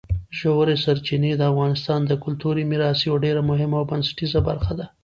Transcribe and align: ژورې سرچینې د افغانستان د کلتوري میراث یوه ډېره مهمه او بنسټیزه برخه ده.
ژورې 0.39 0.75
سرچینې 0.83 1.31
د 1.37 1.41
افغانستان 1.51 1.99
د 2.05 2.11
کلتوري 2.23 2.63
میراث 2.71 2.99
یوه 3.07 3.19
ډېره 3.25 3.41
مهمه 3.49 3.75
او 3.79 3.85
بنسټیزه 3.91 4.39
برخه 4.49 4.73
ده. 4.79 4.85